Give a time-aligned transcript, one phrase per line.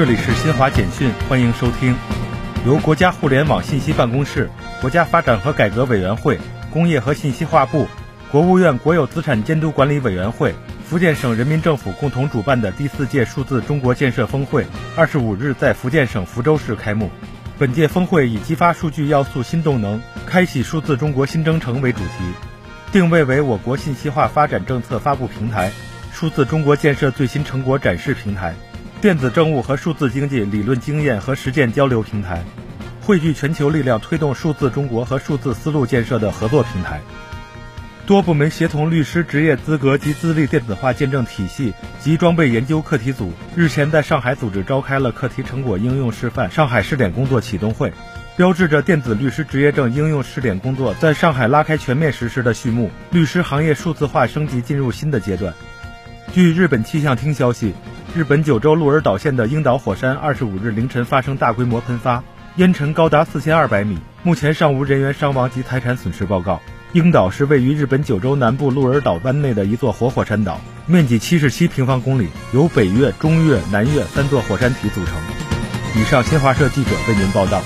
[0.00, 1.94] 这里是新华简讯，欢迎收听。
[2.64, 4.48] 由国家互联网信息办公室、
[4.80, 6.40] 国家发展和改革委员会、
[6.72, 7.86] 工业和信息化部、
[8.32, 10.54] 国务院国有资产监督管理委员会、
[10.88, 14.64] 福建省人民政府共同主办的第四届数字中国建设峰会，
[14.96, 17.10] 二十五日在福建省福州市开幕。
[17.58, 22.24] 本届峰会以“激发数据要素新动能，开启数字中国新征程”为主题，
[22.90, 25.70] 定位为我国信息化发展政策发布平台、
[26.10, 28.54] 数字中国建设最新成果展示平台。
[29.00, 32.44] 电子政务和数字经济理论经验和实践交流平台，
[33.00, 37.00] 汇聚全球力量推动数字中国和数字丝路建设的合作平台。
[38.04, 47.94] 多部门协同律师职业资格及资历电子化鉴证体系及装备研究课题组日前在上海组织召开了课题成果应用示范上海试点工作启动会，
[48.36, 55.54] 标志着电子律师执业证应用试点工作在上海拉开全面实施的序幕，律师行业数字化升级进入新的阶段。
[56.34, 57.72] 据日本气象厅消息。
[58.12, 62.24] 日本九州鹿儿岛县的樱岛火山二十五日凌晨发生大规模喷发，
[62.56, 66.60] 烟尘高达四千二百米，目前尚无人员伤亡及财产损失报告。
[66.92, 75.14] 樱岛是位于日本九州南部鹿儿岛湾内的一座活火山岛，面积七十七平方公里，由北岳、中岳、南岳三座火山体组成。
[75.94, 77.62] 以上，新华社记者为您报道。